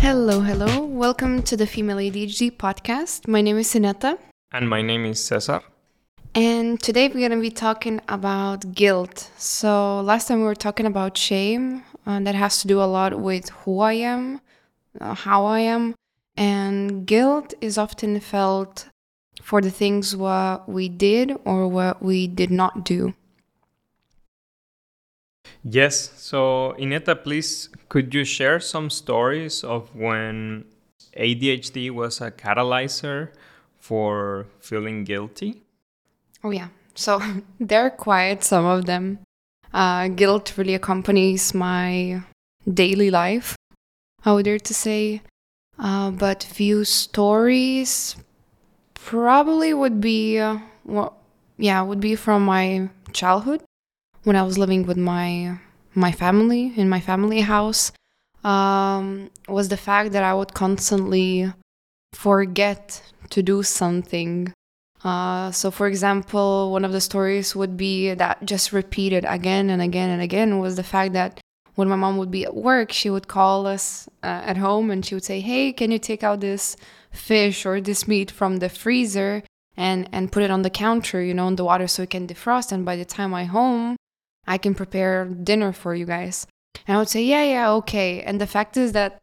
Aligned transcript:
Hello, 0.00 0.40
hello. 0.40 0.84
Welcome 0.84 1.42
to 1.42 1.54
the 1.54 1.66
Female 1.66 1.98
ADHD 1.98 2.56
podcast. 2.56 3.28
My 3.28 3.42
name 3.42 3.58
is 3.58 3.74
Ineta. 3.74 4.18
And 4.52 4.70
my 4.70 4.80
name 4.80 5.04
is 5.04 5.22
Cesar. 5.22 5.60
And 6.34 6.80
today 6.82 7.08
we're 7.08 7.28
going 7.28 7.32
to 7.32 7.40
be 7.42 7.50
talking 7.50 8.00
about 8.08 8.72
guilt. 8.72 9.30
So, 9.36 10.00
last 10.00 10.28
time 10.28 10.38
we 10.38 10.44
were 10.44 10.54
talking 10.54 10.86
about 10.86 11.18
shame, 11.18 11.84
uh, 12.06 12.20
that 12.20 12.34
has 12.34 12.62
to 12.62 12.68
do 12.68 12.80
a 12.80 12.88
lot 12.88 13.20
with 13.20 13.50
who 13.50 13.80
I 13.80 13.94
am, 13.94 14.40
uh, 14.98 15.12
how 15.12 15.44
I 15.44 15.60
am. 15.60 15.94
And 16.38 17.06
guilt 17.06 17.52
is 17.60 17.76
often 17.76 18.18
felt 18.20 18.88
for 19.42 19.60
the 19.60 19.70
things 19.70 20.16
what 20.16 20.66
we 20.66 20.88
did 20.88 21.36
or 21.44 21.68
what 21.68 22.02
we 22.02 22.28
did 22.28 22.50
not 22.50 22.82
do. 22.86 23.12
Yes. 25.70 26.12
So, 26.16 26.74
Ineta, 26.78 27.22
please, 27.22 27.68
could 27.88 28.14
you 28.14 28.24
share 28.24 28.58
some 28.58 28.88
stories 28.88 29.62
of 29.62 29.94
when 29.94 30.64
ADHD 31.16 31.90
was 31.90 32.20
a 32.20 32.30
catalyzer 32.30 33.30
for 33.78 34.46
feeling 34.60 35.04
guilty? 35.04 35.62
Oh, 36.42 36.50
yeah. 36.50 36.68
So, 36.94 37.20
there 37.60 37.82
are 37.82 37.90
quite 37.90 38.44
some 38.44 38.64
of 38.64 38.86
them. 38.86 39.18
Uh, 39.74 40.08
guilt 40.08 40.56
really 40.56 40.74
accompanies 40.74 41.52
my 41.52 42.22
daily 42.72 43.10
life, 43.10 43.54
I 44.24 44.32
would 44.32 44.46
dare 44.46 44.58
to 44.58 44.74
say. 44.74 45.20
Uh, 45.78 46.10
but 46.10 46.42
few 46.42 46.84
stories 46.84 48.16
probably 48.94 49.74
would 49.74 50.00
be, 50.00 50.38
uh, 50.38 50.58
well, 50.86 51.18
yeah, 51.58 51.82
would 51.82 52.00
be 52.00 52.16
from 52.16 52.46
my 52.46 52.88
childhood 53.12 53.62
when 54.24 54.36
I 54.36 54.42
was 54.42 54.58
living 54.58 54.86
with 54.86 54.96
my 54.96 55.58
my 55.94 56.12
family 56.12 56.72
in 56.76 56.88
my 56.88 57.00
family 57.00 57.40
house. 57.40 57.92
Um, 58.44 59.30
was 59.48 59.68
the 59.68 59.76
fact 59.76 60.12
that 60.12 60.22
I 60.22 60.32
would 60.32 60.54
constantly 60.54 61.52
forget 62.14 63.02
to 63.30 63.42
do 63.42 63.62
something. 63.62 64.52
Uh, 65.04 65.50
so, 65.50 65.70
for 65.70 65.86
example, 65.86 66.70
one 66.72 66.84
of 66.84 66.92
the 66.92 67.00
stories 67.00 67.54
would 67.54 67.76
be 67.76 68.14
that 68.14 68.44
just 68.44 68.72
repeated 68.72 69.24
again 69.28 69.70
and 69.70 69.82
again 69.82 70.10
and 70.10 70.22
again 70.22 70.58
was 70.58 70.76
the 70.76 70.82
fact 70.82 71.12
that 71.12 71.40
when 71.74 71.88
my 71.88 71.96
mom 71.96 72.16
would 72.16 72.30
be 72.30 72.44
at 72.44 72.56
work, 72.56 72.90
she 72.90 73.08
would 73.08 73.28
call 73.28 73.66
us 73.66 74.08
uh, 74.24 74.42
at 74.44 74.56
home 74.56 74.90
and 74.90 75.06
she 75.06 75.14
would 75.14 75.24
say, 75.24 75.40
Hey, 75.40 75.72
can 75.72 75.92
you 75.92 75.98
take 75.98 76.24
out 76.24 76.40
this 76.40 76.76
fish 77.12 77.64
or 77.64 77.80
this 77.80 78.08
meat 78.08 78.30
from 78.30 78.56
the 78.56 78.68
freezer 78.68 79.44
and, 79.76 80.08
and 80.10 80.32
put 80.32 80.42
it 80.42 80.50
on 80.50 80.62
the 80.62 80.70
counter, 80.70 81.22
you 81.22 81.34
know, 81.34 81.46
in 81.46 81.54
the 81.54 81.64
water 81.64 81.86
so 81.86 82.02
it 82.02 82.10
can 82.10 82.26
defrost? 82.26 82.72
And 82.72 82.84
by 82.84 82.96
the 82.96 83.04
time 83.04 83.32
I 83.32 83.44
home, 83.44 83.96
I 84.48 84.56
can 84.56 84.74
prepare 84.74 85.26
dinner 85.26 85.72
for 85.72 85.94
you 85.94 86.06
guys. 86.06 86.46
And 86.86 86.96
I 86.96 86.98
would 86.98 87.10
say, 87.10 87.22
Yeah, 87.22 87.44
yeah, 87.44 87.70
okay. 87.74 88.22
And 88.22 88.40
the 88.40 88.46
fact 88.46 88.76
is 88.76 88.92
that 88.92 89.20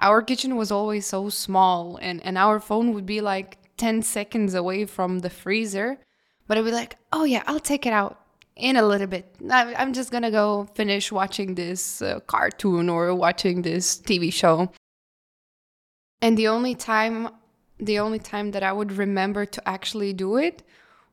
our 0.00 0.22
kitchen 0.22 0.56
was 0.56 0.72
always 0.72 1.06
so 1.06 1.28
small 1.28 1.98
and, 2.00 2.24
and 2.24 2.38
our 2.38 2.58
phone 2.58 2.94
would 2.94 3.06
be 3.06 3.20
like 3.20 3.58
10 3.76 4.02
seconds 4.02 4.54
away 4.54 4.86
from 4.86 5.18
the 5.18 5.30
freezer. 5.30 5.98
But 6.48 6.56
I'd 6.56 6.64
be 6.64 6.72
like, 6.72 6.96
Oh, 7.12 7.24
yeah, 7.24 7.42
I'll 7.46 7.60
take 7.60 7.84
it 7.84 7.92
out 7.92 8.18
in 8.56 8.76
a 8.76 8.82
little 8.82 9.06
bit. 9.06 9.36
I'm 9.50 9.92
just 9.92 10.10
gonna 10.10 10.30
go 10.30 10.66
finish 10.74 11.12
watching 11.12 11.54
this 11.54 12.00
uh, 12.00 12.20
cartoon 12.20 12.88
or 12.88 13.14
watching 13.14 13.60
this 13.62 13.98
TV 13.98 14.32
show. 14.32 14.72
And 16.22 16.38
the 16.38 16.48
only 16.48 16.74
time, 16.74 17.28
the 17.78 17.98
only 17.98 18.20
time 18.20 18.52
that 18.52 18.62
I 18.62 18.72
would 18.72 18.92
remember 18.92 19.44
to 19.44 19.68
actually 19.68 20.14
do 20.14 20.36
it 20.36 20.62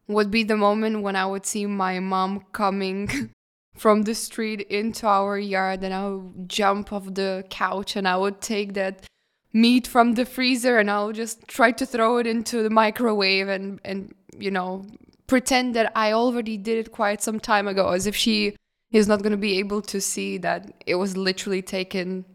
would 0.07 0.31
be 0.31 0.44
the 0.44 0.57
moment 0.57 1.01
when 1.01 1.16
I 1.17 1.25
would 1.25 1.45
see 1.45 1.66
my 1.66 1.99
mom 1.99 2.45
coming 2.53 3.33
from 3.80 4.03
the 4.03 4.13
street 4.13 4.61
into 4.69 5.08
our 5.08 5.39
yard 5.39 5.83
and 5.83 5.94
I 5.94 6.09
would 6.09 6.49
jump 6.49 6.91
off 6.91 7.13
the 7.13 7.45
couch 7.49 7.95
and 7.95 8.08
I 8.08 8.17
would 8.17 8.41
take 8.41 8.73
that 8.73 9.05
meat 9.53 9.88
from 9.88 10.16
the 10.16 10.25
freezer 10.25 10.78
and 10.78 10.91
I'll 10.91 11.13
just 11.13 11.47
try 11.47 11.72
to 11.72 11.85
throw 11.85 12.17
it 12.17 12.28
into 12.28 12.62
the 12.62 12.69
microwave 12.69 13.47
and 13.47 13.79
and 13.84 14.13
you 14.38 14.51
know 14.51 14.85
pretend 15.29 15.75
that 15.75 15.91
I 15.95 16.12
already 16.12 16.57
did 16.57 16.78
it 16.79 16.91
quite 16.91 17.22
some 17.22 17.40
time 17.40 17.67
ago, 17.67 17.90
as 17.90 18.06
if 18.07 18.16
she 18.16 18.57
is 18.91 19.07
not 19.07 19.22
going 19.22 19.31
to 19.31 19.38
be 19.38 19.59
able 19.59 19.81
to 19.84 20.01
see 20.01 20.38
that 20.40 20.73
it 20.85 20.96
was 20.96 21.16
literally 21.16 21.61
taken 21.61 22.25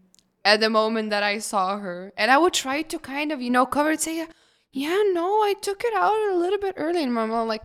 at 0.45 0.61
the 0.61 0.69
moment 0.69 1.09
that 1.09 1.21
I 1.21 1.37
saw 1.39 1.77
her. 1.77 2.13
And 2.17 2.31
I 2.31 2.37
would 2.37 2.53
try 2.53 2.81
to 2.81 2.97
kind 2.97 3.31
of, 3.31 3.41
you 3.41 3.49
know, 3.49 3.65
cover 3.65 3.91
it, 3.91 4.01
say, 4.01 4.25
yeah, 4.71 5.01
no, 5.11 5.41
I 5.43 5.53
took 5.61 5.83
it 5.83 5.93
out 5.93 6.15
a 6.31 6.37
little 6.37 6.59
bit 6.59 6.75
early. 6.77 7.03
And 7.03 7.13
my 7.13 7.25
mom, 7.25 7.47
like, 7.47 7.61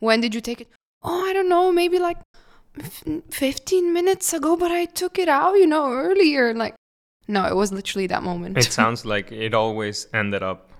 when 0.00 0.20
did 0.20 0.34
you 0.34 0.40
take 0.40 0.60
it? 0.60 0.68
Oh, 1.02 1.24
I 1.24 1.32
don't 1.32 1.48
know, 1.48 1.72
maybe 1.72 1.98
like 1.98 2.18
15 2.74 3.92
minutes 3.92 4.32
ago, 4.32 4.56
but 4.56 4.70
I 4.70 4.86
took 4.86 5.18
it 5.18 5.28
out, 5.28 5.54
you 5.54 5.66
know, 5.66 5.92
earlier. 5.92 6.54
Like, 6.54 6.74
no, 7.28 7.46
it 7.46 7.54
was 7.54 7.72
literally 7.72 8.06
that 8.08 8.22
moment. 8.22 8.58
It 8.58 8.72
sounds 8.72 9.04
like 9.04 9.30
it 9.32 9.54
always 9.54 10.06
ended 10.12 10.42
up 10.42 10.70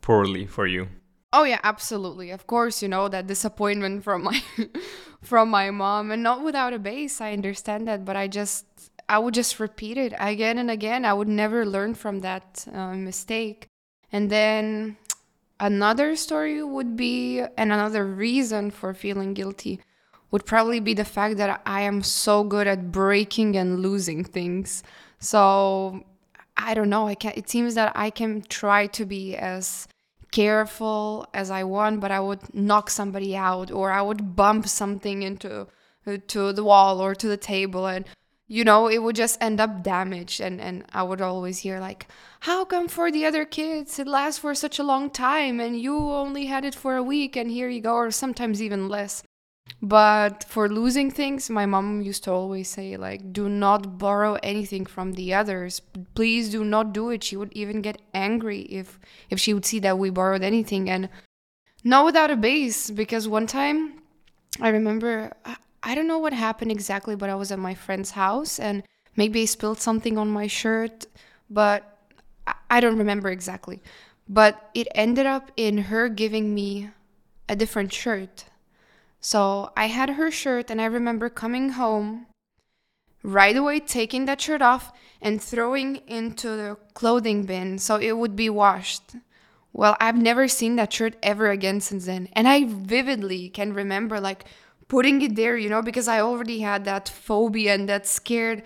poorly 0.00 0.46
for 0.46 0.66
you. 0.66 0.88
Oh 1.32 1.42
yeah, 1.42 1.60
absolutely. 1.64 2.30
Of 2.30 2.46
course, 2.46 2.80
you 2.80 2.88
know 2.88 3.08
that 3.08 3.26
disappointment 3.26 4.04
from 4.04 4.22
my 4.22 4.40
from 5.22 5.50
my 5.50 5.70
mom 5.70 6.12
and 6.12 6.22
not 6.22 6.44
without 6.44 6.72
a 6.72 6.78
base. 6.78 7.20
I 7.20 7.32
understand 7.32 7.88
that, 7.88 8.04
but 8.04 8.14
I 8.14 8.28
just 8.28 8.66
I 9.08 9.18
would 9.18 9.34
just 9.34 9.58
repeat 9.58 9.98
it 9.98 10.12
again 10.18 10.58
and 10.58 10.70
again. 10.70 11.04
I 11.04 11.12
would 11.12 11.28
never 11.28 11.66
learn 11.66 11.94
from 11.94 12.20
that 12.20 12.66
uh, 12.72 12.94
mistake. 12.94 13.66
And 14.12 14.30
then 14.30 14.96
another 15.58 16.14
story 16.14 16.62
would 16.62 16.96
be 16.96 17.40
and 17.40 17.72
another 17.72 18.06
reason 18.06 18.70
for 18.70 18.94
feeling 18.94 19.34
guilty 19.34 19.80
would 20.34 20.44
probably 20.44 20.80
be 20.80 20.94
the 20.94 21.04
fact 21.04 21.36
that 21.36 21.62
I 21.64 21.82
am 21.82 22.02
so 22.02 22.42
good 22.42 22.66
at 22.66 22.90
breaking 22.90 23.56
and 23.56 23.78
losing 23.78 24.24
things. 24.24 24.82
So 25.20 26.02
I 26.56 26.74
don't 26.74 26.90
know. 26.90 27.06
I 27.06 27.14
can 27.14 27.34
it 27.36 27.48
seems 27.48 27.76
that 27.76 27.92
I 27.94 28.10
can 28.10 28.42
try 28.42 28.88
to 28.88 29.04
be 29.04 29.36
as 29.36 29.86
careful 30.32 31.28
as 31.32 31.52
I 31.52 31.62
want, 31.62 32.00
but 32.00 32.10
I 32.10 32.18
would 32.18 32.52
knock 32.52 32.90
somebody 32.90 33.36
out 33.36 33.70
or 33.70 33.92
I 33.92 34.02
would 34.02 34.34
bump 34.34 34.66
something 34.66 35.22
into 35.22 35.68
uh, 36.04 36.16
to 36.26 36.52
the 36.52 36.64
wall 36.64 36.98
or 36.98 37.14
to 37.14 37.28
the 37.28 37.36
table 37.36 37.86
and 37.86 38.04
you 38.48 38.64
know 38.64 38.88
it 38.88 39.04
would 39.04 39.14
just 39.14 39.40
end 39.40 39.60
up 39.60 39.84
damaged 39.84 40.40
and 40.40 40.60
and 40.60 40.84
I 40.92 41.04
would 41.04 41.20
always 41.20 41.60
hear 41.60 41.78
like 41.78 42.08
how 42.40 42.64
come 42.64 42.88
for 42.88 43.12
the 43.12 43.24
other 43.24 43.44
kids 43.44 44.00
it 44.00 44.08
lasts 44.08 44.40
for 44.40 44.52
such 44.56 44.80
a 44.80 44.88
long 44.92 45.10
time 45.10 45.60
and 45.60 45.80
you 45.80 45.96
only 45.96 46.46
had 46.46 46.64
it 46.64 46.74
for 46.74 46.96
a 46.96 47.08
week 47.14 47.36
and 47.36 47.52
here 47.52 47.68
you 47.68 47.80
go 47.80 47.94
or 47.94 48.10
sometimes 48.10 48.60
even 48.60 48.88
less 48.88 49.22
but 49.80 50.44
for 50.44 50.68
losing 50.68 51.10
things, 51.10 51.50
my 51.50 51.66
mom 51.66 52.00
used 52.00 52.24
to 52.24 52.32
always 52.32 52.68
say, 52.68 52.96
like, 52.96 53.32
do 53.32 53.48
not 53.48 53.98
borrow 53.98 54.34
anything 54.42 54.86
from 54.86 55.12
the 55.12 55.34
others. 55.34 55.80
Please 56.14 56.50
do 56.50 56.64
not 56.64 56.92
do 56.92 57.10
it. 57.10 57.22
She 57.22 57.36
would 57.36 57.52
even 57.52 57.82
get 57.82 58.00
angry 58.14 58.60
if 58.62 58.98
if 59.30 59.38
she 59.38 59.52
would 59.52 59.66
see 59.66 59.78
that 59.80 59.98
we 59.98 60.10
borrowed 60.10 60.42
anything. 60.42 60.88
And 60.88 61.08
not 61.82 62.04
without 62.04 62.30
a 62.30 62.36
base, 62.36 62.90
because 62.90 63.28
one 63.28 63.46
time 63.46 64.00
I 64.60 64.68
remember 64.68 65.32
I 65.82 65.94
don't 65.94 66.08
know 66.08 66.18
what 66.18 66.32
happened 66.32 66.70
exactly, 66.70 67.14
but 67.14 67.28
I 67.28 67.34
was 67.34 67.52
at 67.52 67.58
my 67.58 67.74
friend's 67.74 68.12
house 68.12 68.58
and 68.58 68.82
maybe 69.16 69.42
I 69.42 69.44
spilled 69.44 69.80
something 69.80 70.16
on 70.16 70.28
my 70.30 70.46
shirt, 70.46 71.06
but 71.50 71.98
I 72.70 72.80
don't 72.80 72.96
remember 72.96 73.28
exactly. 73.28 73.82
But 74.26 74.70
it 74.72 74.88
ended 74.94 75.26
up 75.26 75.50
in 75.58 75.76
her 75.92 76.08
giving 76.08 76.54
me 76.54 76.88
a 77.50 77.56
different 77.56 77.92
shirt 77.92 78.44
so 79.24 79.72
I 79.74 79.86
had 79.86 80.10
her 80.10 80.30
shirt, 80.30 80.70
and 80.70 80.82
I 80.82 80.84
remember 80.84 81.30
coming 81.30 81.70
home 81.70 82.26
right 83.22 83.56
away, 83.56 83.80
taking 83.80 84.26
that 84.26 84.42
shirt 84.42 84.60
off 84.60 84.92
and 85.22 85.42
throwing 85.42 85.96
into 86.06 86.48
the 86.48 86.76
clothing 86.92 87.44
bin 87.44 87.78
so 87.78 87.96
it 87.96 88.18
would 88.18 88.36
be 88.36 88.50
washed. 88.50 89.16
Well, 89.72 89.96
I've 89.98 90.18
never 90.18 90.46
seen 90.46 90.76
that 90.76 90.92
shirt 90.92 91.16
ever 91.22 91.50
again 91.50 91.80
since 91.80 92.04
then. 92.04 92.28
And 92.34 92.46
I 92.46 92.66
vividly 92.66 93.48
can 93.48 93.72
remember 93.72 94.20
like 94.20 94.44
putting 94.88 95.22
it 95.22 95.36
there, 95.36 95.56
you 95.56 95.70
know, 95.70 95.80
because 95.80 96.06
I 96.06 96.20
already 96.20 96.60
had 96.60 96.84
that 96.84 97.08
phobia 97.08 97.72
and 97.74 97.88
that 97.88 98.06
scared 98.06 98.62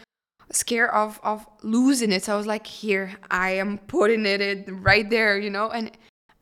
scare 0.51 0.93
of 0.93 1.21
of 1.23 1.47
losing 1.63 2.11
it. 2.11 2.25
So 2.25 2.35
I 2.35 2.37
was 2.37 2.49
like, 2.49 2.67
here, 2.67 3.15
I 3.31 3.51
am 3.51 3.79
putting 3.79 4.27
it 4.27 4.41
in 4.41 4.83
right 4.83 5.09
there, 5.09 5.39
you 5.39 5.51
know, 5.51 5.71
and 5.71 5.93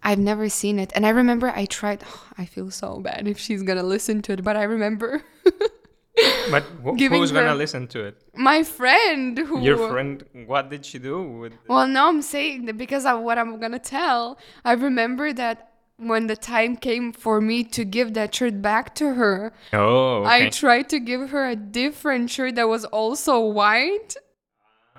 I've 0.06 0.20
never 0.20 0.48
seen 0.48 0.78
it. 0.78 0.92
And 0.94 1.04
I 1.04 1.10
remember 1.10 1.52
I 1.54 1.66
tried, 1.66 2.04
oh, 2.06 2.22
I 2.38 2.44
feel 2.46 2.70
so 2.70 3.00
bad 3.00 3.26
if 3.26 3.38
she's 3.38 3.62
going 3.62 3.78
to 3.78 3.84
listen 3.84 4.22
to 4.22 4.32
it, 4.32 4.44
but 4.44 4.56
I 4.56 4.62
remember. 4.62 5.22
but 6.50 6.62
wh- 6.84 6.96
who's 6.96 7.32
going 7.32 7.46
to 7.46 7.54
listen 7.54 7.88
to 7.88 8.04
it? 8.04 8.22
My 8.34 8.62
friend. 8.62 9.36
Who, 9.36 9.60
Your 9.60 9.90
friend, 9.90 10.24
what 10.46 10.70
did 10.70 10.86
she 10.86 11.00
do? 11.00 11.22
With 11.40 11.52
well, 11.68 11.88
no, 11.88 12.06
I'm 12.08 12.22
saying 12.22 12.66
that 12.66 12.78
because 12.78 13.04
of 13.04 13.20
what 13.20 13.36
I'm 13.36 13.58
going 13.58 13.72
to 13.72 13.80
tell, 13.80 14.38
I 14.64 14.72
remember 14.74 15.32
that 15.32 15.72
when 15.96 16.28
the 16.28 16.36
time 16.36 16.76
came 16.76 17.12
for 17.12 17.40
me 17.40 17.64
to 17.64 17.84
give 17.84 18.14
that 18.14 18.32
shirt 18.32 18.62
back 18.62 18.94
to 18.96 19.14
her, 19.14 19.52
oh, 19.72 20.22
okay. 20.22 20.46
I 20.46 20.50
tried 20.50 20.88
to 20.90 21.00
give 21.00 21.30
her 21.30 21.48
a 21.48 21.56
different 21.56 22.30
shirt 22.30 22.54
that 22.54 22.68
was 22.68 22.84
also 22.84 23.40
white, 23.40 24.14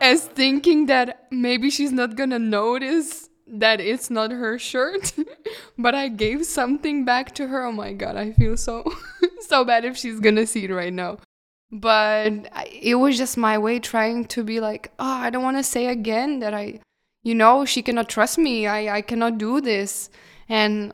as 0.02 0.26
thinking 0.26 0.88
that 0.88 1.28
maybe 1.32 1.70
she's 1.70 1.92
not 1.92 2.16
gonna 2.16 2.40
notice 2.40 3.27
that 3.48 3.80
it's 3.80 4.10
not 4.10 4.32
her 4.32 4.60
shirt, 4.60 5.14
but 5.78 5.96
I 5.96 6.10
gave 6.10 6.46
something 6.46 7.06
back 7.06 7.34
to 7.36 7.48
her. 7.48 7.66
Oh 7.66 7.72
my 7.72 7.94
god, 7.94 8.16
I 8.16 8.32
feel 8.34 8.58
so 8.58 8.84
so 9.42 9.64
bad 9.64 9.86
if 9.86 9.98
she's 9.98 10.20
gonna 10.20 10.46
see 10.46 10.66
it 10.66 10.72
right 10.72 10.94
now. 10.94 11.18
But 11.72 12.50
it 12.72 12.96
was 12.96 13.18
just 13.18 13.38
my 13.38 13.58
way 13.58 13.80
trying 13.80 14.26
to 14.26 14.44
be 14.44 14.60
like, 14.60 14.92
oh, 15.00 15.06
I 15.06 15.30
don't 15.30 15.44
want 15.44 15.58
to 15.58 15.64
say 15.64 15.88
again 15.88 16.40
that 16.40 16.54
I, 16.54 16.80
you 17.24 17.36
know, 17.36 17.66
she 17.66 17.82
cannot 17.82 18.08
trust 18.08 18.38
me. 18.38 18.68
I 18.68 18.98
I 18.98 19.02
cannot 19.02 19.38
do 19.38 19.60
this. 19.62 20.10
And 20.50 20.94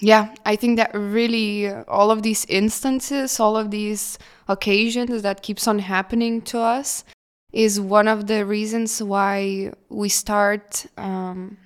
yeah, 0.00 0.34
I 0.46 0.56
think 0.56 0.78
that 0.78 0.92
really 0.94 1.68
uh, 1.68 1.84
all 1.88 2.10
of 2.10 2.22
these 2.22 2.46
instances, 2.46 3.38
all 3.38 3.56
of 3.56 3.70
these 3.70 4.18
occasions 4.48 5.22
that 5.22 5.42
keeps 5.42 5.68
on 5.68 5.78
happening 5.78 6.40
to 6.42 6.58
us 6.58 7.04
is 7.52 7.78
one 7.80 8.08
of 8.08 8.26
the 8.26 8.44
reasons 8.46 9.02
why 9.02 9.72
we 9.88 10.08
start 10.08 10.86
um, 10.96 11.58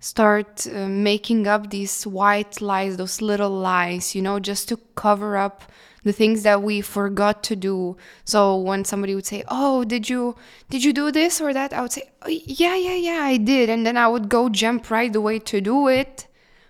start 0.00 0.66
uh, 0.66 0.86
making 0.86 1.46
up 1.46 1.70
these 1.70 2.06
white 2.06 2.60
lies, 2.60 2.98
those 2.98 3.22
little 3.22 3.50
lies, 3.50 4.14
you 4.14 4.20
know, 4.20 4.38
just 4.38 4.68
to 4.68 4.76
cover 4.96 5.36
up 5.36 5.62
the 6.02 6.12
things 6.12 6.42
that 6.42 6.62
we 6.62 6.82
forgot 6.82 7.42
to 7.42 7.56
do. 7.56 7.96
So 8.24 8.56
when 8.58 8.84
somebody 8.84 9.14
would 9.14 9.24
say, 9.24 9.42
"Oh, 9.48 9.84
did 9.84 10.08
you 10.10 10.36
did 10.68 10.84
you 10.84 10.92
do 10.92 11.10
this 11.10 11.40
or 11.40 11.54
that?" 11.54 11.72
I 11.72 11.80
would 11.80 11.92
say, 11.92 12.10
oh, 12.22 12.28
"Yeah, 12.28 12.76
yeah, 12.76 12.96
yeah, 12.96 13.20
I 13.22 13.38
did," 13.38 13.70
and 13.70 13.86
then 13.86 13.96
I 13.96 14.06
would 14.08 14.28
go 14.28 14.50
jump 14.50 14.90
right 14.90 15.14
away 15.14 15.38
to 15.40 15.60
do 15.60 15.88
it. 15.88 16.26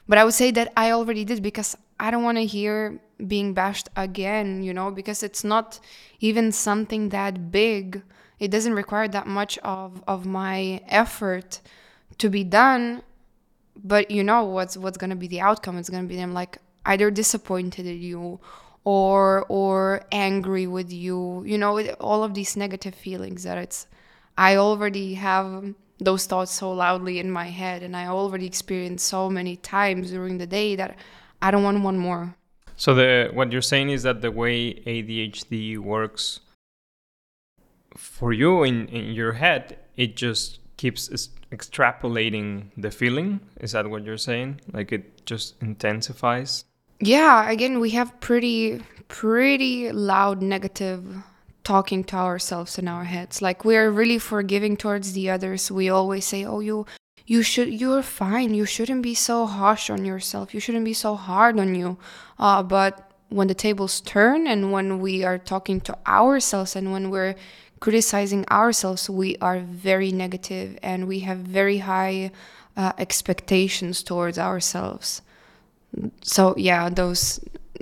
But 0.09 0.19
I 0.19 0.25
would 0.25 0.35
say 0.35 0.51
that 0.53 0.73
I 0.77 0.93
already 0.93 1.25
did 1.25 1.43
because 1.43 1.77
I 1.99 2.11
don't 2.11 2.23
want 2.23 2.39
to 2.39 2.45
hear 2.45 3.01
being 3.27 3.55
bashed 3.55 3.89
again, 3.97 4.63
you 4.63 4.75
know, 4.75 4.91
because 4.91 5.23
it's 5.23 5.43
not 5.43 5.81
even 6.21 6.53
something 6.53 7.09
that 7.09 7.51
big 7.51 8.03
it 8.45 8.51
doesn't 8.51 8.75
require 8.75 9.09
that 9.09 9.27
much 9.27 9.59
of 9.59 10.03
of 10.07 10.27
my 10.27 10.81
effort 10.89 11.61
to 12.19 12.29
be 12.29 12.45
done 12.45 13.03
but 13.83 14.11
you 14.11 14.23
know 14.23 14.45
what's 14.45 14.77
what's 14.77 14.97
going 14.97 15.11
to 15.11 15.17
be 15.17 15.27
the 15.27 15.41
outcome. 15.41 15.79
It's 15.79 15.91
going 15.91 16.05
to 16.05 16.09
be 16.09 16.17
them 16.17 16.33
like 16.33 16.59
either 16.87 17.11
disappointed 17.11 17.87
at 17.87 17.97
you 17.97 18.41
or 18.85 19.47
or 19.49 20.03
angry 20.13 20.67
with 20.67 20.93
you 20.93 21.43
you 21.47 21.57
know 21.57 21.75
with 21.75 21.95
all 22.01 22.23
of 22.23 22.35
these 22.35 22.57
negative 22.57 22.95
feelings 22.95 23.45
that 23.45 23.57
it's 23.57 23.87
i 24.37 24.57
already 24.57 25.15
have 25.15 25.75
those 26.01 26.27
thoughts 26.27 26.53
so 26.53 26.71
loudly 26.71 27.19
in 27.19 27.31
my 27.31 27.47
head 27.47 27.83
and 27.83 27.97
i 27.97 28.07
already 28.07 28.45
experienced 28.45 29.07
so 29.07 29.31
many 29.31 29.57
times 29.57 30.11
during 30.11 30.37
the 30.37 30.47
day 30.47 30.77
that 30.77 30.99
i 31.41 31.51
don't 31.51 31.63
want 31.63 31.83
one 31.83 31.97
more. 31.97 32.35
So 32.77 32.95
the 32.95 33.31
what 33.33 33.53
you're 33.53 33.63
saying 33.63 33.89
is 33.91 34.03
that 34.03 34.21
the 34.21 34.31
way 34.31 34.75
adhd 34.75 35.79
works 35.79 36.41
for 37.97 38.33
you 38.33 38.63
in, 38.63 38.89
in 38.89 39.13
your 39.13 39.33
head, 39.33 39.79
it 39.97 40.17
just 40.17 40.61
keeps 40.77 41.09
extrapolating 41.53 42.67
the 42.77 42.91
feeling. 42.91 43.41
Is 43.61 43.73
that 43.73 43.89
what 43.89 44.05
you're 44.05 44.19
saying? 44.19 44.61
Like 44.73 44.93
it 44.93 45.25
just 45.27 45.61
intensifies? 45.63 46.65
Yeah, 47.01 47.51
again, 47.51 47.81
we 47.81 47.91
have 47.91 48.19
pretty, 48.21 48.83
pretty 49.09 49.93
loud 49.93 50.43
negative 50.43 51.05
talking 51.65 52.05
to 52.05 52.17
ourselves 52.17 52.79
in 52.79 52.87
our 52.89 53.05
heads. 53.05 53.43
Like 53.43 53.65
we're 53.65 53.91
really 53.91 54.19
forgiving 54.19 54.77
towards 54.77 55.13
the 55.13 55.31
others. 55.31 55.71
We 55.71 55.89
always 55.89 56.25
say, 56.27 56.45
"Oh, 56.45 56.61
you 56.61 56.87
you 57.27 57.43
should 57.43 57.73
you're 57.73 58.03
fine. 58.03 58.55
You 58.55 58.67
shouldn't 58.67 59.03
be 59.03 59.15
so 59.15 59.47
harsh 59.47 59.91
on 59.91 60.05
yourself. 60.05 60.55
You 60.55 60.61
shouldn't 60.61 60.85
be 60.85 60.93
so 60.93 61.17
hard 61.17 61.59
on 61.59 61.75
you." 61.75 61.97
Uh, 62.39 62.63
but 62.63 63.11
when 63.35 63.49
the 63.49 63.55
tables 63.55 64.01
turn 64.01 64.47
and 64.47 64.71
when 64.71 65.01
we 65.01 65.25
are 65.25 65.39
talking 65.39 65.81
to 65.81 65.99
ourselves 66.07 66.77
and 66.77 66.93
when 66.93 67.11
we're 67.11 67.35
criticizing 67.81 68.47
ourselves, 68.49 69.11
we 69.11 69.37
are 69.41 69.59
very 69.59 70.13
negative 70.13 70.79
and 70.85 71.09
we 71.09 71.21
have 71.21 71.39
very 71.39 71.79
high 71.79 72.31
uh, 72.77 72.93
expectations 72.97 74.05
towards 74.05 74.39
ourselves. 74.39 75.21
So 76.23 76.55
yeah, 76.57 76.89
those 76.89 77.41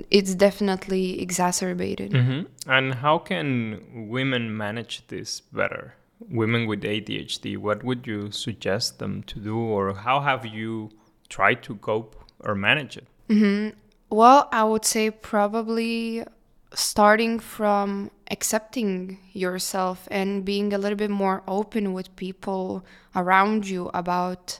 it's 0.09 0.33
definitely 0.33 1.21
exacerbated. 1.21 2.11
Mm-hmm. 2.11 2.41
And 2.67 2.95
how 2.95 3.19
can 3.19 4.07
women 4.09 4.57
manage 4.57 5.05
this 5.07 5.39
better? 5.39 5.93
Women 6.29 6.65
with 6.65 6.81
ADHD, 6.81 7.57
what 7.57 7.83
would 7.83 8.07
you 8.07 8.31
suggest 8.31 8.97
them 8.97 9.21
to 9.23 9.39
do, 9.39 9.57
or 9.57 9.93
how 9.93 10.21
have 10.21 10.47
you 10.47 10.89
tried 11.29 11.61
to 11.63 11.75
cope 11.75 12.15
or 12.39 12.55
manage 12.55 12.97
it? 12.97 13.07
Mm-hmm. 13.29 13.77
Well, 14.13 14.47
I 14.51 14.63
would 14.63 14.85
say 14.85 15.09
probably 15.09 16.23
starting 16.71 17.39
from 17.39 18.11
accepting 18.29 19.17
yourself 19.33 20.07
and 20.11 20.45
being 20.45 20.71
a 20.71 20.77
little 20.77 20.95
bit 20.95 21.09
more 21.09 21.41
open 21.47 21.93
with 21.93 22.15
people 22.15 22.85
around 23.15 23.67
you 23.67 23.89
about 23.91 24.59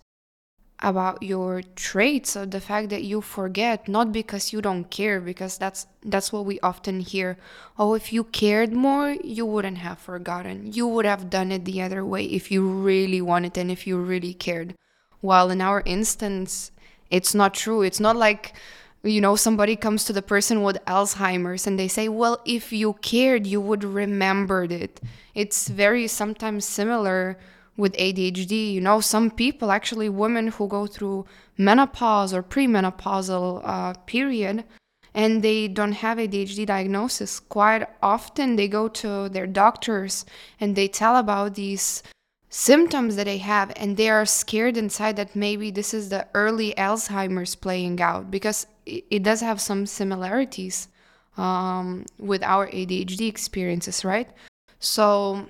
about 0.79 1.21
your 1.21 1.61
traits 1.75 2.35
or 2.35 2.47
the 2.47 2.59
fact 2.59 2.89
that 2.89 3.03
you 3.03 3.21
forget 3.21 3.88
not 3.88 4.11
because 4.11 4.51
you 4.51 4.59
don't 4.59 4.89
care 4.89 5.21
because 5.21 5.59
that's 5.59 5.85
that's 6.03 6.33
what 6.33 6.45
we 6.45 6.59
often 6.61 6.99
hear. 6.99 7.38
Oh 7.77 7.94
if 7.94 8.11
you 8.11 8.23
cared 8.23 8.73
more 8.73 9.11
you 9.23 9.45
wouldn't 9.45 9.77
have 9.77 9.99
forgotten. 9.99 10.73
You 10.73 10.88
would 10.88 11.06
have 11.06 11.29
done 11.29 11.51
it 11.51 11.63
the 11.65 11.79
other 11.79 12.03
way 12.03 12.25
if 12.25 12.49
you 12.49 12.67
really 12.67 13.21
wanted 13.21 13.56
and 13.59 13.69
if 13.69 13.85
you 13.85 13.99
really 13.99 14.33
cared. 14.33 14.73
While 15.21 15.51
in 15.51 15.61
our 15.61 15.83
instance 15.85 16.71
it's 17.11 17.35
not 17.35 17.53
true. 17.53 17.83
It's 17.83 17.99
not 17.99 18.15
like 18.15 18.53
you 19.03 19.19
know 19.19 19.35
somebody 19.35 19.75
comes 19.75 20.05
to 20.05 20.13
the 20.13 20.21
person 20.21 20.63
with 20.63 20.83
alzheimer's 20.85 21.67
and 21.67 21.77
they 21.77 21.88
say 21.88 22.07
well 22.07 22.39
if 22.45 22.71
you 22.71 22.94
cared 23.01 23.45
you 23.45 23.59
would 23.59 23.83
remembered 23.83 24.71
it. 24.71 25.01
It's 25.35 25.67
very 25.67 26.07
sometimes 26.07 26.63
similar 26.63 27.38
with 27.75 27.94
adhd 27.94 28.73
you 28.73 28.79
know 28.79 29.00
some 29.01 29.31
people 29.31 29.71
actually 29.71 30.07
women 30.07 30.47
who 30.47 30.67
go 30.67 30.85
through 30.85 31.25
menopause 31.57 32.33
or 32.33 32.44
premenopausal 32.44 33.61
uh, 33.63 33.94
period 34.05 34.63
and 35.13 35.41
they 35.41 35.67
don't 35.67 35.94
have 35.94 36.17
adhd 36.17 36.65
diagnosis 36.65 37.39
quite 37.39 37.85
often 38.01 38.56
they 38.56 38.67
go 38.67 38.88
to 38.88 39.27
their 39.29 39.47
doctors 39.47 40.23
and 40.59 40.75
they 40.75 40.88
tell 40.88 41.17
about 41.17 41.56
these 41.56 42.03
symptoms 42.49 43.15
that 43.15 43.25
they 43.25 43.39
have 43.39 43.73
and 43.75 43.97
they 43.97 44.07
are 44.07 44.25
scared 44.25 44.77
inside 44.77 45.15
that 45.15 45.35
maybe 45.35 45.71
this 45.71 45.91
is 45.94 46.09
the 46.09 46.27
early 46.35 46.71
alzheimer's 46.77 47.56
playing 47.56 47.99
out 47.99 48.29
because 48.29 48.67
it, 48.85 49.24
does 49.24 49.41
have 49.41 49.62
some 49.62 49.85
similarities 49.85 50.88
um, 51.38 52.06
with 52.19 52.44
our 52.44 52.68
adhd 52.68 53.27
experiences 53.27 54.06
right? 54.06 54.30
So 54.80 55.47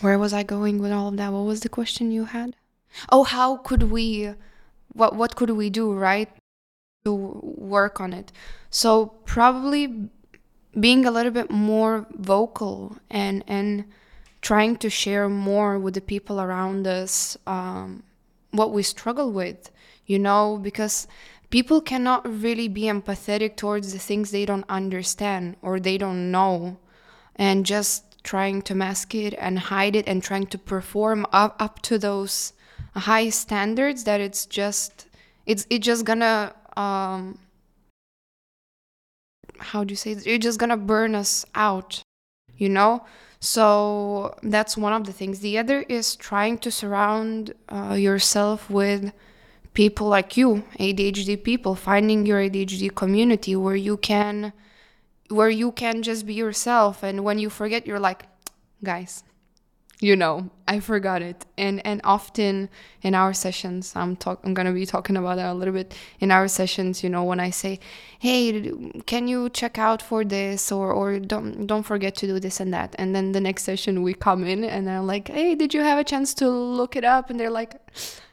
where 0.00 0.18
was 0.18 0.32
i 0.32 0.42
going 0.42 0.78
with 0.78 0.92
all 0.92 1.08
of 1.08 1.16
that? 1.16 1.32
What 1.32 1.44
was 1.44 1.60
the 1.60 1.68
question 1.68 2.10
you 2.10 2.24
had? 2.24 2.56
Oh 3.10 3.24
how 3.24 3.56
could 3.56 3.84
we 3.84 4.34
what 4.92 5.16
what 5.16 5.36
could 5.36 5.50
we 5.50 5.70
do 5.70 5.92
right 5.92 6.28
to 7.04 7.12
work 7.14 8.00
on 8.00 8.12
it? 8.12 8.32
So 8.70 9.06
probably 9.26 10.08
being 10.78 11.04
a 11.04 11.10
little 11.10 11.32
bit 11.32 11.50
more 11.50 12.06
vocal 12.12 12.96
and 13.10 13.44
and 13.46 13.84
trying 14.40 14.76
to 14.76 14.90
share 14.90 15.28
more 15.28 15.78
with 15.78 15.94
the 15.94 16.00
people 16.00 16.40
around 16.40 16.86
us 16.86 17.36
um, 17.46 18.02
what 18.50 18.72
we 18.72 18.82
struggle 18.82 19.30
with, 19.30 19.70
you 20.04 20.18
know, 20.18 20.58
because 20.60 21.06
people 21.52 21.80
cannot 21.80 22.26
really 22.26 22.66
be 22.66 22.82
empathetic 22.82 23.54
towards 23.54 23.92
the 23.92 23.98
things 23.98 24.30
they 24.30 24.44
don't 24.44 24.64
understand 24.68 25.54
or 25.62 25.78
they 25.78 25.96
don't 25.96 26.32
know, 26.32 26.78
and 27.36 27.64
just 27.64 28.24
trying 28.24 28.62
to 28.62 28.74
mask 28.74 29.14
it 29.14 29.34
and 29.38 29.58
hide 29.58 29.94
it 29.94 30.08
and 30.08 30.22
trying 30.22 30.46
to 30.46 30.58
perform 30.58 31.26
up, 31.32 31.54
up 31.60 31.80
to 31.82 31.98
those 31.98 32.54
high 32.96 33.28
standards 33.28 34.04
that 34.04 34.20
it's 34.20 34.46
just 34.46 35.06
it's 35.46 35.66
it's 35.70 35.84
just 35.84 36.04
gonna 36.04 36.54
um 36.76 37.38
how 39.58 39.82
do 39.84 39.92
you 39.92 39.96
say 39.96 40.12
it? 40.12 40.26
it's 40.26 40.44
just 40.44 40.58
gonna 40.58 40.76
burn 40.76 41.14
us 41.14 41.44
out 41.54 42.02
you 42.56 42.68
know 42.68 43.04
so 43.44 44.36
that's 44.44 44.76
one 44.76 44.92
of 44.92 45.04
the 45.04 45.12
things. 45.12 45.40
The 45.40 45.58
other 45.58 45.82
is 45.88 46.14
trying 46.14 46.58
to 46.58 46.70
surround 46.70 47.54
uh, 47.68 47.96
yourself 47.98 48.70
with 48.70 49.12
people 49.74 50.08
like 50.08 50.36
you, 50.36 50.64
ADHD 50.78 51.42
people, 51.42 51.74
finding 51.74 52.26
your 52.26 52.40
ADHD 52.40 52.94
community 52.94 53.56
where 53.56 53.76
you 53.76 53.96
can 53.96 54.52
where 55.28 55.50
you 55.50 55.72
can 55.72 56.02
just 56.02 56.26
be 56.26 56.34
yourself. 56.34 57.02
And 57.02 57.24
when 57.24 57.38
you 57.38 57.48
forget 57.48 57.86
you're 57.86 58.00
like 58.00 58.26
guys 58.84 59.22
you 60.02 60.16
know 60.16 60.50
i 60.66 60.80
forgot 60.80 61.22
it. 61.22 61.46
And 61.56 61.80
and 61.86 62.00
often 62.02 62.68
in 63.02 63.14
our 63.14 63.32
sessions 63.32 63.92
i'm 63.94 64.16
talk 64.16 64.40
i'm 64.42 64.52
gonna 64.52 64.72
be 64.72 64.84
talking 64.84 65.16
about 65.16 65.36
that 65.36 65.52
a 65.52 65.54
little 65.54 65.72
bit. 65.72 65.94
In 66.18 66.30
our 66.30 66.48
sessions 66.48 67.02
you 67.04 67.08
know 67.08 67.22
when 67.22 67.38
i 67.40 67.50
say 67.50 67.78
hey 68.18 68.72
can 69.06 69.28
you 69.28 69.48
check 69.48 69.78
out 69.78 70.02
for 70.02 70.24
this? 70.24 70.72
Or 70.72 70.92
or 70.92 71.20
don't 71.20 71.66
don't 71.66 71.84
forget 71.84 72.16
to 72.16 72.26
do 72.26 72.40
this 72.40 72.58
and 72.60 72.74
that. 72.74 72.96
And 72.98 73.14
then 73.14 73.32
the 73.32 73.40
next 73.40 73.62
session 73.62 74.02
we 74.02 74.12
come 74.12 74.44
in 74.44 74.64
and 74.64 74.90
i'm 74.90 75.06
like 75.06 75.28
hey 75.28 75.54
did 75.54 75.72
you 75.72 75.80
have 75.80 75.98
a 75.98 76.04
chance 76.04 76.34
to 76.34 76.50
look 76.50 76.96
it 76.96 77.04
up? 77.04 77.30
And 77.30 77.38
they're 77.38 77.56
like 77.62 77.74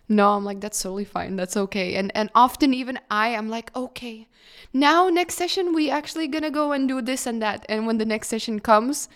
no 0.09 0.31
i'm 0.31 0.43
like 0.43 0.59
that's 0.59 0.81
totally 0.81 1.05
fine 1.05 1.35
that's 1.35 1.55
okay 1.55 1.95
and 1.95 2.11
and 2.15 2.29
often 2.35 2.73
even 2.73 2.99
i 3.09 3.29
am 3.29 3.47
like 3.47 3.73
okay 3.75 4.27
now 4.73 5.07
next 5.07 5.35
session 5.35 5.73
we 5.73 5.89
actually 5.89 6.27
gonna 6.27 6.51
go 6.51 6.71
and 6.73 6.87
do 6.87 7.01
this 7.01 7.25
and 7.25 7.41
that 7.41 7.65
and 7.69 7.87
when 7.87 7.97
the 7.97 8.05
next 8.05 8.27
session 8.27 8.59
comes 8.59 9.07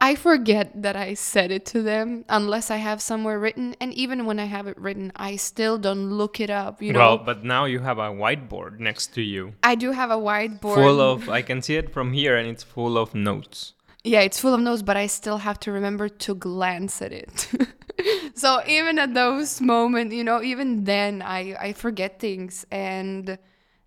I 0.00 0.14
forget 0.14 0.82
that 0.82 0.94
I 0.94 1.14
said 1.14 1.50
it 1.50 1.66
to 1.66 1.82
them 1.82 2.24
unless 2.28 2.70
I 2.70 2.76
have 2.76 3.02
somewhere 3.02 3.38
written. 3.38 3.74
And 3.80 3.92
even 3.94 4.26
when 4.26 4.38
I 4.38 4.44
have 4.44 4.68
it 4.68 4.78
written, 4.78 5.10
I 5.16 5.34
still 5.36 5.76
don't 5.76 6.10
look 6.10 6.38
it 6.38 6.50
up. 6.50 6.80
You 6.80 6.92
know. 6.92 6.98
Well, 7.00 7.18
but 7.18 7.42
now 7.42 7.64
you 7.64 7.80
have 7.80 7.98
a 7.98 8.10
whiteboard 8.10 8.78
next 8.78 9.12
to 9.14 9.22
you. 9.22 9.54
I 9.62 9.74
do 9.74 9.90
have 9.90 10.10
a 10.10 10.16
whiteboard. 10.16 10.76
Full 10.76 11.00
of, 11.00 11.28
I 11.28 11.42
can 11.42 11.62
see 11.62 11.74
it 11.76 11.92
from 11.92 12.12
here, 12.12 12.36
and 12.36 12.48
it's 12.48 12.62
full 12.62 12.96
of 12.96 13.14
notes. 13.14 13.74
Yeah, 14.04 14.20
it's 14.20 14.38
full 14.38 14.54
of 14.54 14.60
notes, 14.60 14.82
but 14.82 14.96
I 14.96 15.08
still 15.08 15.38
have 15.38 15.58
to 15.60 15.72
remember 15.72 16.08
to 16.08 16.34
glance 16.34 17.02
at 17.02 17.12
it. 17.12 17.48
so 18.34 18.62
even 18.66 18.98
at 18.98 19.14
those 19.14 19.60
moments, 19.60 20.14
you 20.14 20.24
know, 20.24 20.42
even 20.42 20.84
then, 20.84 21.22
I 21.22 21.56
I 21.60 21.72
forget 21.72 22.18
things, 22.18 22.66
and 22.70 23.38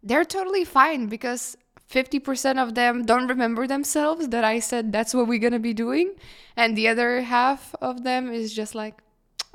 they're 0.04 0.26
totally 0.26 0.66
fine 0.66 1.08
because 1.08 1.58
50% 1.92 2.58
of 2.58 2.74
them 2.74 3.06
don't 3.06 3.28
remember 3.28 3.68
themselves 3.68 4.30
that 4.30 4.44
I 4.44 4.60
said 4.60 4.92
that's 4.92 5.14
what 5.14 5.28
we're 5.28 5.40
going 5.40 5.54
to 5.54 5.60
be 5.60 5.74
doing. 5.74 6.16
And 6.56 6.78
the 6.78 6.88
other 6.88 7.22
half 7.22 7.76
of 7.82 8.04
them 8.04 8.32
is 8.32 8.54
just 8.54 8.74
like, 8.74 9.02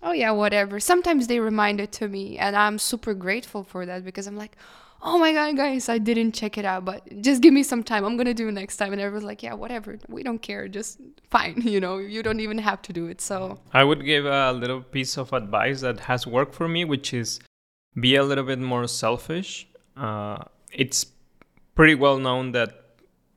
oh, 0.02 0.12
yeah, 0.12 0.32
whatever. 0.32 0.78
Sometimes 0.78 1.26
they 1.26 1.40
remind 1.40 1.80
it 1.80 1.92
to 1.92 2.08
me. 2.08 2.36
And 2.36 2.54
I'm 2.54 2.78
super 2.78 3.14
grateful 3.14 3.64
for 3.64 3.86
that 3.86 4.04
because 4.04 4.26
I'm 4.26 4.36
like, 4.36 4.56
oh 5.06 5.18
my 5.18 5.32
God, 5.32 5.56
guys, 5.56 5.88
I 5.88 5.98
didn't 5.98 6.32
check 6.32 6.58
it 6.58 6.64
out, 6.64 6.84
but 6.84 7.22
just 7.22 7.40
give 7.40 7.54
me 7.54 7.62
some 7.62 7.82
time. 7.84 8.04
I'm 8.04 8.18
to 8.18 8.34
do 8.34 8.48
it 8.48 8.52
next 8.52 8.76
time. 8.76 8.92
And 8.92 9.00
everyone's 9.00 9.24
like, 9.24 9.42
yeah, 9.42 9.54
whatever. 9.54 9.98
We 10.08 10.24
don't 10.24 10.42
care. 10.42 10.68
Just 10.68 11.00
fine. 11.30 11.62
You 11.76 11.80
know, 11.80 11.98
you 11.98 12.22
don't 12.22 12.40
even 12.40 12.58
have 12.58 12.80
to 12.82 12.92
do 12.92 13.06
it. 13.06 13.20
So 13.20 13.58
I 13.72 13.84
would 13.84 14.04
give 14.04 14.24
a 14.24 14.52
little 14.52 14.80
piece 14.82 15.18
of 15.18 15.32
advice 15.32 15.80
that 15.82 16.00
has 16.00 16.26
worked 16.26 16.54
for 16.54 16.68
me, 16.68 16.84
which 16.84 17.12
is 17.12 17.38
be 18.00 18.16
a 18.16 18.22
little 18.22 18.44
bit 18.44 18.58
more 18.58 18.86
selfish. 18.86 19.68
Uh, 19.96 20.38
it's 20.72 21.06
pretty 21.74 21.94
well 21.94 22.18
known 22.18 22.52
that 22.52 22.70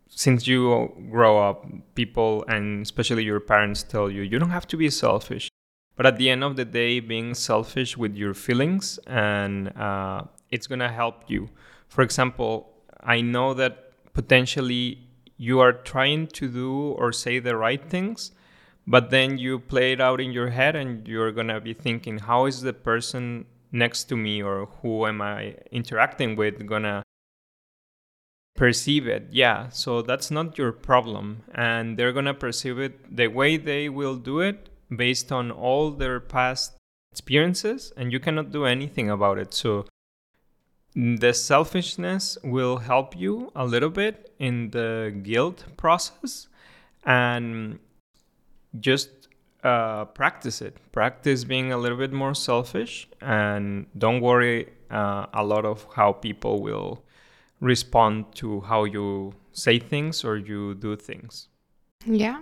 since 0.07 0.47
you 0.47 0.91
grow 1.11 1.38
up, 1.38 1.65
people 1.95 2.45
and 2.47 2.81
especially 2.81 3.23
your 3.23 3.39
parents 3.39 3.83
tell 3.83 4.09
you 4.09 4.21
you 4.21 4.39
don't 4.39 4.51
have 4.51 4.67
to 4.67 4.77
be 4.77 4.89
selfish. 4.89 5.49
But 5.95 6.05
at 6.05 6.17
the 6.17 6.29
end 6.29 6.43
of 6.43 6.55
the 6.55 6.65
day, 6.65 7.01
being 7.01 7.33
selfish 7.33 7.97
with 7.97 8.15
your 8.15 8.33
feelings 8.33 8.99
and 9.05 9.75
uh, 9.77 10.23
it's 10.51 10.68
gonna 10.68 10.91
help 10.91 11.24
you. 11.27 11.50
For 11.88 12.01
example, 12.01 12.72
I 13.01 13.22
know 13.22 13.53
that 13.53 13.91
potentially 14.13 15.08
you 15.38 15.60
are 15.60 15.74
trying 15.74 16.27
to 16.27 16.48
do 16.48 16.91
or 16.91 17.12
say 17.12 17.39
the 17.39 17.56
right 17.56 17.84
things, 17.84 18.32
but 18.86 19.10
then 19.10 19.38
you 19.38 19.60
play 19.60 19.94
it 19.94 20.01
out 20.01 20.20
in 20.20 20.32
your 20.32 20.50
head 20.50 20.75
and 20.75 21.08
you're 21.08 21.32
gonna 21.32 21.62
be 21.62 21.74
thinking, 21.74 22.20
how 22.20 22.46
is 22.46 22.62
the 22.62 22.74
person 22.74 23.46
next 23.72 24.06
to 24.06 24.18
me 24.18 24.41
or 24.41 24.68
who 24.82 25.06
am 25.06 25.22
I 25.22 25.56
interacting 25.72 26.36
with 26.36 26.65
gonna 26.65 27.03
perceive 28.56 29.08
it 29.08 29.27
yeah 29.32 29.70
so 29.70 30.01
that's 30.01 30.29
not 30.29 30.58
your 30.58 30.74
problem 30.74 31.44
and 31.53 31.98
they're 31.98 32.12
gonna 32.12 32.34
perceive 32.34 32.77
it 32.77 33.15
the 33.15 33.27
way 33.27 33.56
they 33.56 33.88
will 33.88 34.18
do 34.18 34.41
it 34.41 34.68
based 34.94 35.32
on 35.32 35.50
all 35.50 35.91
their 35.91 36.20
past 36.20 36.75
experiences 37.13 37.94
and 37.96 38.12
you 38.12 38.20
cannot 38.20 38.51
do 38.51 38.65
anything 38.65 39.10
about 39.10 39.38
it 39.38 39.53
so 39.53 39.86
the 41.20 41.34
selfishness 41.34 42.38
will 42.44 42.77
help 42.77 43.18
you 43.18 43.51
a 43.56 43.65
little 43.65 43.89
bit 43.89 44.34
in 44.39 44.70
the 44.72 45.15
guilt 45.24 45.65
process 45.77 46.48
and 47.06 47.79
just 48.79 49.10
uh, 49.63 50.06
practice 50.06 50.62
it 50.62 50.77
practice 50.91 51.44
being 51.44 51.72
a 51.72 51.77
little 51.77 51.98
bit 51.98 52.13
more 52.13 52.34
selfish 52.34 53.08
and 53.22 53.86
don't 53.98 54.22
worry 54.22 54.70
uh, 54.89 55.25
a 55.34 55.44
lot 55.44 55.65
of 55.65 55.86
how 55.96 56.12
people 56.12 56.62
will 56.62 57.03
respond 57.62 58.25
to 58.36 58.62
how 58.62 58.84
you 58.84 59.34
say 59.51 59.79
things 59.79 60.24
or 60.24 60.38
you 60.38 60.75
do 60.75 60.96
things. 60.96 61.48
Yeah. 62.06 62.41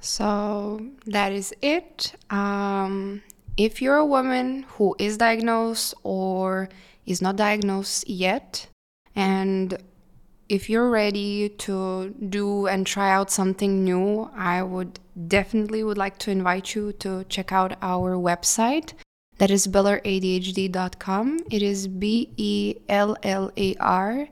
So 0.00 0.84
that 1.06 1.32
is 1.32 1.54
it. 1.62 2.14
Um, 2.30 3.22
if 3.56 3.82
you're 3.82 3.96
a 3.96 4.06
woman 4.06 4.64
who 4.74 4.96
is 4.98 5.16
diagnosed 5.18 5.94
or 6.02 6.68
is 7.06 7.20
not 7.20 7.36
diagnosed 7.36 8.08
yet, 8.08 8.66
and 9.14 9.76
if 10.48 10.68
you're 10.68 10.90
ready 10.90 11.48
to 11.48 12.14
do 12.28 12.66
and 12.66 12.86
try 12.86 13.10
out 13.10 13.30
something 13.30 13.84
new, 13.84 14.30
I 14.34 14.62
would 14.62 15.00
definitely 15.28 15.82
would 15.84 15.98
like 15.98 16.18
to 16.18 16.30
invite 16.30 16.74
you 16.74 16.92
to 16.94 17.24
check 17.24 17.52
out 17.52 17.76
our 17.82 18.16
website 18.16 18.92
that 19.38 19.50
is 19.50 19.66
bellaradhd.com. 19.66 21.38
It 21.50 21.62
is 21.62 21.88
B 21.88 22.30
E 22.36 22.76
L 22.88 23.16
L 23.22 23.50
A 23.56 23.74
R 23.76 24.28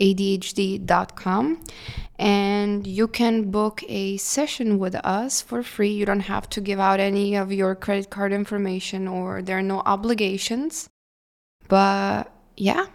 ADHD.com 0.00 1.62
and 2.18 2.86
you 2.86 3.08
can 3.08 3.50
book 3.50 3.82
a 3.88 4.16
session 4.18 4.78
with 4.78 4.94
us 5.04 5.42
for 5.42 5.62
free. 5.62 5.90
You 5.90 6.06
don't 6.06 6.20
have 6.20 6.48
to 6.50 6.60
give 6.60 6.78
out 6.78 7.00
any 7.00 7.34
of 7.34 7.52
your 7.52 7.74
credit 7.74 8.10
card 8.10 8.32
information 8.32 9.08
or 9.08 9.42
there 9.42 9.58
are 9.58 9.62
no 9.62 9.80
obligations. 9.84 10.88
But 11.68 12.30
yeah, 12.56 12.86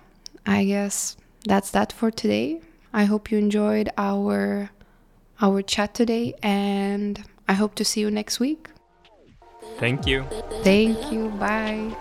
I 0.46 0.64
guess 0.66 1.18
that's 1.46 1.72
that 1.72 1.92
for 1.92 2.12
today. 2.12 2.62
I 2.94 3.06
hope 3.06 3.32
you 3.32 3.38
enjoyed 3.38 3.90
our 3.98 4.72
our 5.42 5.62
chat 5.62 5.94
today 5.94 6.34
and 6.42 7.24
I 7.48 7.54
hope 7.54 7.76
to 7.76 7.86
see 7.86 8.02
you 8.02 8.12
next 8.12 8.40
week. 8.40 8.70
Thank 9.78 10.06
you. 10.06 10.26
Thank 10.64 11.12
you. 11.12 11.30
Bye. 11.30 11.96